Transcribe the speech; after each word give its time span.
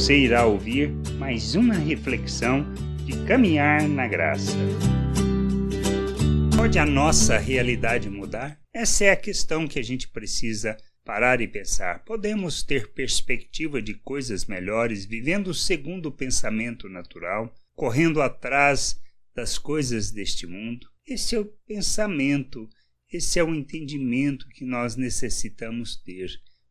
Você 0.00 0.16
irá 0.16 0.46
ouvir 0.46 0.88
mais 1.18 1.54
uma 1.54 1.74
reflexão 1.74 2.64
de 3.04 3.22
caminhar 3.26 3.86
na 3.86 4.08
graça. 4.08 4.56
Pode 6.56 6.78
a 6.78 6.86
nossa 6.86 7.36
realidade 7.36 8.08
mudar? 8.08 8.58
Essa 8.72 9.04
é 9.04 9.10
a 9.10 9.16
questão 9.16 9.68
que 9.68 9.78
a 9.78 9.82
gente 9.82 10.08
precisa 10.08 10.74
parar 11.04 11.42
e 11.42 11.46
pensar. 11.46 12.02
Podemos 12.02 12.62
ter 12.62 12.94
perspectiva 12.94 13.82
de 13.82 13.92
coisas 13.92 14.46
melhores 14.46 15.04
vivendo 15.04 15.52
segundo 15.52 16.06
o 16.06 16.12
pensamento 16.12 16.88
natural, 16.88 17.54
correndo 17.74 18.22
atrás 18.22 18.98
das 19.34 19.58
coisas 19.58 20.10
deste 20.10 20.46
mundo? 20.46 20.88
Esse 21.06 21.36
é 21.36 21.40
o 21.40 21.52
pensamento, 21.66 22.66
esse 23.12 23.38
é 23.38 23.44
o 23.44 23.54
entendimento 23.54 24.48
que 24.48 24.64
nós 24.64 24.96
necessitamos 24.96 25.94
ter. 26.02 26.30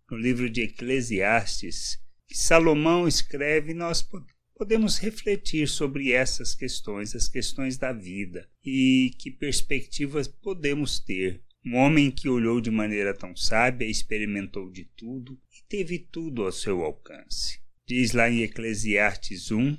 No 0.09 0.17
livro 0.17 0.49
de 0.49 0.63
Eclesiastes, 0.63 1.99
que 2.29 2.37
Salomão 2.37 3.07
escreve, 3.07 3.73
nós 3.73 4.07
podemos 4.55 4.99
refletir 4.99 5.67
sobre 5.67 6.11
essas 6.11 6.53
questões, 6.53 7.15
as 7.15 7.27
questões 7.27 7.75
da 7.75 7.91
vida 7.91 8.47
e 8.63 9.11
que 9.17 9.31
perspectivas 9.31 10.27
podemos 10.27 10.99
ter. 10.99 11.41
Um 11.65 11.75
homem 11.75 12.11
que 12.11 12.29
olhou 12.29 12.61
de 12.61 12.69
maneira 12.69 13.13
tão 13.13 13.35
sábia, 13.35 13.85
experimentou 13.85 14.71
de 14.71 14.85
tudo 14.95 15.37
e 15.51 15.67
teve 15.67 15.97
tudo 15.97 16.43
ao 16.43 16.51
seu 16.51 16.83
alcance. 16.83 17.59
Diz 17.87 18.13
lá 18.13 18.29
em 18.29 18.43
Eclesiastes 18.43 19.51
1, 19.51 19.75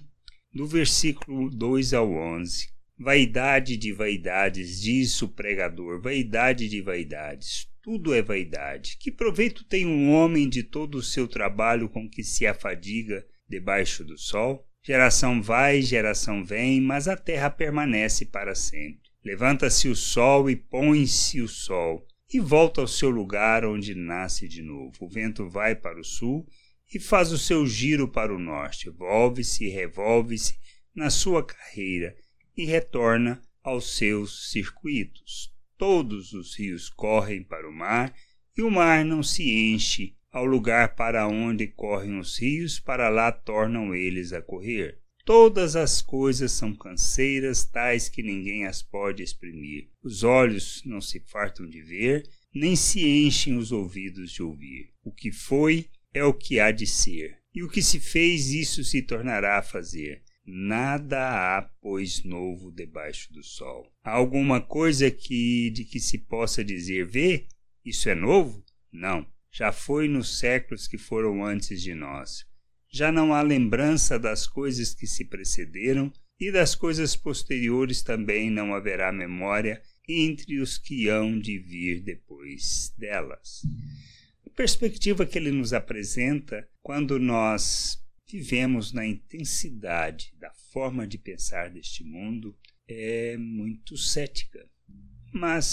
do 0.52 0.66
versículo 0.66 1.48
2 1.48 1.95
ao 1.95 2.12
11: 2.12 2.68
Vaidade 3.00 3.77
de 3.77 3.92
vaidades, 3.92 4.80
diz 4.80 5.20
o 5.22 5.28
pregador, 5.28 6.00
vaidade 6.00 6.68
de 6.68 6.82
vaidades 6.82 7.70
tudo 7.82 8.12
é 8.12 8.20
vaidade. 8.20 8.96
Que 8.98 9.10
proveito 9.10 9.64
tem 9.64 9.86
um 9.86 10.12
homem 10.12 10.48
de 10.48 10.62
todo 10.62 10.96
o 10.96 11.02
seu 11.02 11.26
trabalho 11.26 11.88
com 11.88 12.09
que 12.09 12.23
se 12.23 12.46
afadiga 12.46 13.26
debaixo 13.48 14.04
do 14.04 14.18
sol? 14.18 14.66
Geração 14.82 15.42
vai, 15.42 15.82
geração 15.82 16.45
vem, 16.45 16.80
mas 16.80 17.09
a 17.09 17.16
terra 17.16 17.51
permanece 17.51 18.26
para 18.26 18.54
sempre. 18.54 19.01
Levanta-se 19.24 19.88
o 19.88 19.96
sol 19.96 20.48
e 20.48 20.56
põe-se 20.56 21.40
o 21.40 21.48
sol, 21.48 22.06
e 22.32 22.38
volta 22.38 22.80
ao 22.80 22.87
seu 22.87 23.10
lugar 23.10 23.65
onde 23.65 23.95
nasce 23.95 24.48
de 24.48 24.62
novo. 24.62 24.93
O 25.01 25.09
vento 25.09 25.48
vai 25.48 25.74
para 25.74 26.01
o 26.01 26.04
sul 26.04 26.46
e 26.95 26.98
faz 26.98 27.32
o 27.32 27.38
seu 27.38 27.66
giro 27.66 28.09
para 28.09 28.34
o 28.34 28.38
norte, 28.38 28.90
volve-se 28.90 29.65
e 29.65 29.71
revolve-se 29.71 30.54
na 30.95 31.10
sua 31.10 31.45
carreira 31.45 32.15
e 32.62 32.66
retorna 32.66 33.42
aos 33.62 33.96
seus 33.96 34.50
circuitos 34.50 35.50
todos 35.80 36.34
os 36.34 36.54
rios 36.54 36.90
correm 36.90 37.42
para 37.42 37.66
o 37.66 37.72
mar, 37.72 38.14
e 38.54 38.60
o 38.60 38.70
mar 38.70 39.02
não 39.02 39.22
se 39.22 39.50
enche 39.50 40.14
ao 40.30 40.44
lugar 40.44 40.94
para 40.94 41.26
onde 41.26 41.66
correm 41.66 42.18
os 42.18 42.38
rios, 42.38 42.78
para 42.78 43.08
lá 43.08 43.32
tornam 43.32 43.94
eles 43.94 44.34
a 44.34 44.42
correr. 44.42 44.98
Todas 45.24 45.76
as 45.76 46.02
coisas 46.02 46.52
são 46.52 46.74
canseiras, 46.74 47.64
tais 47.64 48.10
que 48.10 48.22
ninguém 48.22 48.66
as 48.66 48.82
pode 48.82 49.22
exprimir. 49.22 49.88
Os 50.02 50.22
olhos 50.22 50.82
não 50.84 51.00
se 51.00 51.18
fartam 51.20 51.66
de 51.66 51.80
ver, 51.80 52.28
nem 52.54 52.76
se 52.76 53.00
enchem 53.02 53.56
os 53.56 53.72
ouvidos 53.72 54.32
de 54.32 54.42
ouvir. 54.42 54.90
O 55.02 55.10
que 55.10 55.32
foi 55.32 55.88
é 56.12 56.22
o 56.22 56.34
que 56.34 56.60
há 56.60 56.70
de 56.70 56.86
ser, 56.86 57.38
e 57.54 57.62
o 57.62 57.70
que 57.70 57.80
se 57.80 57.98
fez, 57.98 58.50
isso 58.50 58.84
se 58.84 59.00
tornará 59.00 59.56
a 59.56 59.62
fazer. 59.62 60.22
Nada 60.52 61.59
há, 61.59 61.62
pois, 61.80 62.24
novo 62.24 62.73
debaixo 62.73 63.32
do 63.32 63.40
sol. 63.40 63.87
Há 64.03 64.10
alguma 64.10 64.60
coisa 64.60 65.09
que 65.09 65.70
de 65.70 65.84
que 65.84 66.00
se 66.00 66.19
possa 66.19 66.65
dizer, 66.65 67.06
vê, 67.06 67.47
isso 67.84 68.09
é 68.09 68.16
novo? 68.16 68.65
Não, 68.93 69.25
já 69.53 69.71
foi 69.71 70.09
nos 70.09 70.38
séculos 70.38 70.88
que 70.88 70.98
foram 70.98 71.44
antes 71.44 71.81
de 71.81 71.94
nós. 71.94 72.44
Já 72.88 73.12
não 73.12 73.32
há 73.32 73.43
lembrança 73.43 74.19
das 74.19 74.48
coisas 74.48 74.93
que 74.93 75.06
se 75.06 75.25
precederam, 75.25 76.12
e 76.41 76.50
das 76.50 76.75
coisas 76.75 77.15
posteriores 77.15 78.03
também 78.03 78.50
não 78.50 78.75
haverá 78.75 79.12
memória 79.12 79.81
entre 80.09 80.59
os 80.59 80.78
que 80.78 81.06
hão 81.06 81.38
de 81.38 81.59
vir 81.59 82.00
depois 82.00 82.93
delas. 82.97 83.61
A 84.47 84.50
perspectiva 84.50 85.27
que 85.27 85.38
ele 85.38 85.53
nos 85.53 85.72
apresenta 85.72 86.67
quando 86.82 87.19
nós 87.21 88.00
vivemos 88.31 88.93
na 88.93 89.06
intensidade 89.06 90.32
da 90.38 90.40
forma 90.70 91.06
de 91.06 91.19
pensar 91.19 91.70
deste 91.70 92.04
mundo 92.04 92.56
é 92.88 93.36
muito 93.36 93.97
cética. 93.97 94.69
Mas 95.32 95.64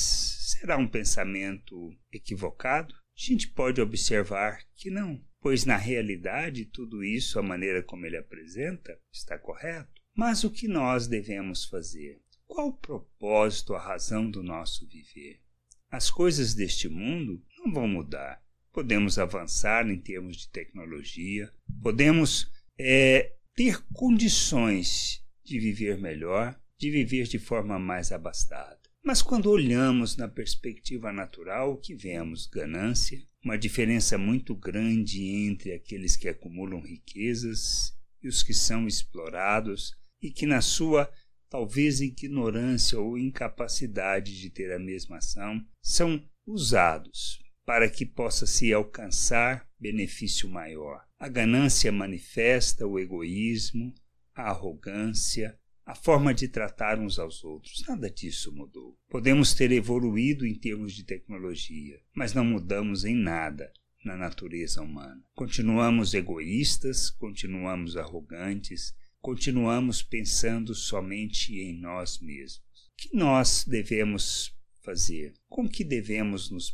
será 0.59 0.77
um 0.77 0.87
pensamento 0.87 1.95
equivocado? 2.11 2.93
A 2.93 2.97
gente 3.15 3.47
pode 3.47 3.81
observar 3.81 4.59
que 4.75 4.91
não, 4.91 5.19
pois 5.39 5.65
na 5.65 5.77
realidade 5.77 6.65
tudo 6.65 7.03
isso, 7.03 7.39
a 7.39 7.43
maneira 7.43 7.81
como 7.81 8.05
ele 8.05 8.17
apresenta, 8.17 8.99
está 9.11 9.37
correto. 9.37 10.01
Mas 10.13 10.43
o 10.43 10.51
que 10.51 10.67
nós 10.67 11.07
devemos 11.07 11.65
fazer? 11.65 12.21
Qual 12.45 12.67
o 12.69 12.77
propósito, 12.77 13.73
a 13.73 13.79
razão 13.79 14.29
do 14.29 14.43
nosso 14.43 14.87
viver? 14.87 15.41
As 15.89 16.11
coisas 16.11 16.53
deste 16.53 16.87
mundo 16.87 17.43
não 17.57 17.71
vão 17.71 17.87
mudar 17.87 18.41
podemos 18.77 19.17
avançar 19.17 19.89
em 19.89 19.97
termos 19.97 20.37
de 20.37 20.49
tecnologia, 20.49 21.51
podemos 21.81 22.47
é, 22.77 23.33
ter 23.57 23.83
condições 23.91 25.25
de 25.43 25.59
viver 25.59 25.97
melhor, 25.97 26.55
de 26.77 26.91
viver 26.91 27.23
de 27.23 27.39
forma 27.39 27.79
mais 27.79 28.11
abastada. 28.11 28.79
Mas 29.03 29.23
quando 29.23 29.49
olhamos 29.49 30.15
na 30.15 30.27
perspectiva 30.27 31.11
natural, 31.11 31.71
o 31.71 31.77
que 31.77 31.95
vemos? 31.95 32.45
Ganância, 32.45 33.19
uma 33.43 33.57
diferença 33.57 34.15
muito 34.15 34.53
grande 34.53 35.23
entre 35.23 35.73
aqueles 35.73 36.15
que 36.15 36.29
acumulam 36.29 36.81
riquezas 36.81 37.97
e 38.21 38.27
os 38.27 38.43
que 38.43 38.53
são 38.53 38.85
explorados 38.85 39.95
e 40.21 40.29
que, 40.29 40.45
na 40.45 40.61
sua 40.61 41.11
talvez 41.49 41.99
ignorância 41.99 42.99
ou 42.99 43.17
incapacidade 43.17 44.39
de 44.39 44.51
ter 44.51 44.71
a 44.71 44.77
mesma 44.77 45.17
ação, 45.17 45.65
são 45.81 46.23
usados 46.45 47.39
para 47.65 47.89
que 47.89 48.05
possa 48.05 48.45
se 48.45 48.71
alcançar 48.71 49.67
benefício 49.79 50.47
maior. 50.47 51.06
A 51.19 51.27
ganância 51.27 51.91
manifesta 51.91 52.85
o 52.85 52.99
egoísmo, 52.99 53.91
a 54.35 54.49
arrogância, 54.49 55.57
a 55.83 55.95
forma 55.95 56.31
de 56.31 56.47
tratar 56.47 56.99
uns 56.99 57.17
aos 57.17 57.43
outros. 57.43 57.83
Nada 57.87 58.07
disso 58.07 58.51
mudou. 58.51 58.95
Podemos 59.09 59.55
ter 59.55 59.71
evoluído 59.71 60.45
em 60.45 60.53
termos 60.53 60.93
de 60.93 61.03
tecnologia, 61.03 61.99
mas 62.15 62.35
não 62.35 62.45
mudamos 62.45 63.03
em 63.03 63.15
nada 63.15 63.71
na 64.05 64.15
natureza 64.15 64.81
humana. 64.83 65.19
Continuamos 65.33 66.13
egoístas, 66.13 67.09
continuamos 67.09 67.97
arrogantes, 67.97 68.93
continuamos 69.19 70.03
pensando 70.03 70.75
somente 70.75 71.59
em 71.59 71.79
nós 71.79 72.19
mesmos. 72.19 72.61
O 72.93 72.95
que 72.95 73.17
nós 73.17 73.65
devemos 73.67 74.55
fazer? 74.83 75.33
Com 75.49 75.67
que 75.67 75.83
devemos 75.83 76.51
nos 76.51 76.69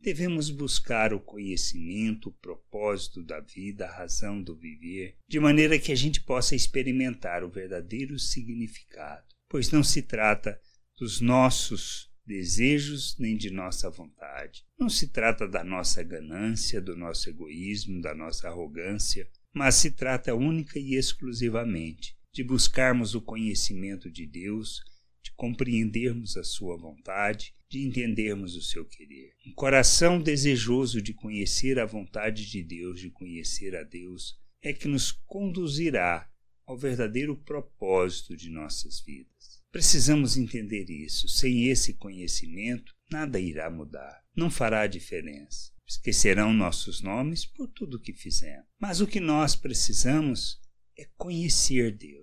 Devemos 0.00 0.48
buscar 0.48 1.12
o 1.12 1.20
conhecimento, 1.20 2.28
o 2.28 2.32
propósito 2.32 3.22
da 3.22 3.40
vida, 3.40 3.86
a 3.86 3.96
razão 3.96 4.40
do 4.40 4.54
viver, 4.54 5.16
de 5.26 5.40
maneira 5.40 5.78
que 5.78 5.90
a 5.90 5.96
gente 5.96 6.20
possa 6.20 6.54
experimentar 6.54 7.42
o 7.42 7.50
verdadeiro 7.50 8.18
significado, 8.18 9.26
pois 9.48 9.70
não 9.70 9.82
se 9.82 10.02
trata 10.02 10.60
dos 10.96 11.20
nossos 11.20 12.08
desejos 12.24 13.16
nem 13.18 13.36
de 13.36 13.50
nossa 13.50 13.90
vontade. 13.90 14.64
Não 14.78 14.88
se 14.88 15.08
trata 15.08 15.48
da 15.48 15.64
nossa 15.64 16.02
ganância, 16.02 16.80
do 16.80 16.94
nosso 16.94 17.28
egoísmo, 17.28 18.00
da 18.00 18.14
nossa 18.14 18.48
arrogância, 18.48 19.28
mas 19.52 19.74
se 19.74 19.90
trata 19.90 20.34
única 20.34 20.78
e 20.78 20.94
exclusivamente 20.94 22.16
de 22.32 22.44
buscarmos 22.44 23.14
o 23.14 23.20
conhecimento 23.20 24.10
de 24.10 24.26
Deus 24.26 24.80
de 25.22 25.32
compreendermos 25.32 26.36
a 26.36 26.44
sua 26.44 26.76
vontade, 26.76 27.54
de 27.68 27.86
entendermos 27.86 28.56
o 28.56 28.62
seu 28.62 28.84
querer. 28.84 29.34
Um 29.46 29.52
coração 29.52 30.20
desejoso 30.20 31.02
de 31.02 31.12
conhecer 31.12 31.78
a 31.78 31.86
vontade 31.86 32.50
de 32.50 32.62
Deus, 32.62 33.00
de 33.00 33.10
conhecer 33.10 33.76
a 33.76 33.82
Deus, 33.82 34.38
é 34.62 34.72
que 34.72 34.88
nos 34.88 35.12
conduzirá 35.12 36.30
ao 36.66 36.76
verdadeiro 36.76 37.36
propósito 37.36 38.36
de 38.36 38.50
nossas 38.50 39.00
vidas. 39.00 39.62
Precisamos 39.70 40.36
entender 40.36 40.90
isso. 40.90 41.28
Sem 41.28 41.66
esse 41.66 41.94
conhecimento, 41.94 42.94
nada 43.10 43.38
irá 43.38 43.70
mudar, 43.70 44.22
não 44.34 44.50
fará 44.50 44.86
diferença. 44.86 45.72
Esquecerão 45.86 46.52
nossos 46.52 47.00
nomes 47.00 47.46
por 47.46 47.68
tudo 47.68 47.96
o 47.96 48.00
que 48.00 48.12
fizemos. 48.12 48.66
Mas 48.78 49.00
o 49.00 49.06
que 49.06 49.20
nós 49.20 49.56
precisamos 49.56 50.60
é 50.98 51.06
conhecer 51.16 51.96
Deus 51.96 52.17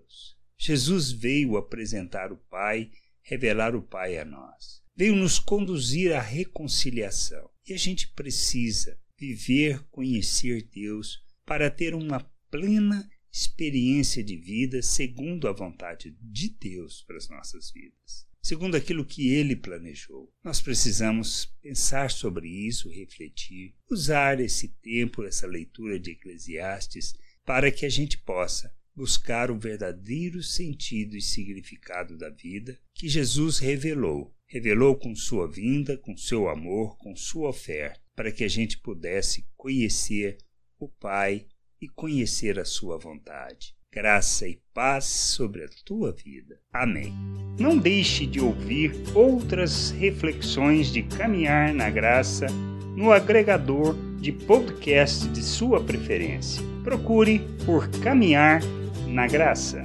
Jesus 0.65 1.11
veio 1.11 1.57
apresentar 1.57 2.31
o 2.31 2.37
Pai, 2.37 2.89
revelar 3.21 3.75
o 3.75 3.83
Pai 3.83 4.17
a 4.17 4.25
nós. 4.25 4.81
Veio 4.95 5.15
nos 5.15 5.37
conduzir 5.37 6.11
à 6.15 6.19
reconciliação. 6.19 7.47
E 7.67 7.73
a 7.73 7.77
gente 7.77 8.07
precisa 8.09 8.97
viver, 9.15 9.83
conhecer 9.91 10.67
Deus 10.73 11.19
para 11.45 11.69
ter 11.69 11.93
uma 11.93 12.19
plena 12.49 13.07
experiência 13.31 14.23
de 14.23 14.37
vida 14.37 14.81
segundo 14.81 15.47
a 15.47 15.53
vontade 15.53 16.17
de 16.19 16.49
Deus 16.49 17.03
para 17.03 17.17
as 17.17 17.29
nossas 17.29 17.69
vidas, 17.69 18.25
segundo 18.41 18.75
aquilo 18.75 19.05
que 19.05 19.29
Ele 19.29 19.55
planejou. 19.55 20.33
Nós 20.43 20.61
precisamos 20.61 21.45
pensar 21.61 22.09
sobre 22.09 22.47
isso, 22.47 22.89
refletir, 22.89 23.75
usar 23.87 24.39
esse 24.39 24.69
tempo, 24.81 25.23
essa 25.23 25.45
leitura 25.45 25.99
de 25.99 26.11
Eclesiastes 26.11 27.13
para 27.45 27.71
que 27.71 27.85
a 27.85 27.89
gente 27.89 28.17
possa 28.17 28.73
buscar 28.95 29.51
o 29.51 29.59
verdadeiro 29.59 30.41
sentido 30.41 31.17
e 31.17 31.21
significado 31.21 32.17
da 32.17 32.29
vida 32.29 32.77
que 32.93 33.09
Jesus 33.09 33.59
revelou. 33.59 34.33
Revelou 34.47 34.95
com 34.95 35.15
sua 35.15 35.51
vinda, 35.51 35.97
com 35.97 36.15
seu 36.15 36.47
amor, 36.47 36.97
com 36.97 37.15
sua 37.15 37.49
oferta, 37.49 37.99
para 38.15 38.31
que 38.31 38.43
a 38.43 38.47
gente 38.47 38.77
pudesse 38.77 39.45
conhecer 39.57 40.37
o 40.79 40.87
Pai 40.87 41.47
e 41.81 41.89
conhecer 41.89 42.59
a 42.59 42.65
sua 42.65 42.97
vontade. 42.97 43.75
Graça 43.91 44.47
e 44.47 44.61
paz 44.73 45.05
sobre 45.05 45.63
a 45.63 45.69
tua 45.85 46.11
vida. 46.11 46.59
Amém. 46.71 47.13
Não 47.59 47.77
deixe 47.77 48.25
de 48.25 48.41
ouvir 48.41 48.91
outras 49.13 49.91
reflexões 49.91 50.91
de 50.91 51.01
caminhar 51.01 51.73
na 51.73 51.89
graça 51.89 52.47
no 52.95 53.11
agregador 53.11 53.95
de 54.19 54.31
podcast 54.31 55.27
de 55.29 55.41
sua 55.41 55.81
preferência. 55.81 56.74
Procure 56.85 57.41
por 57.65 57.89
Caminhar 58.03 58.61
na 59.07 59.25
Graça. 59.25 59.81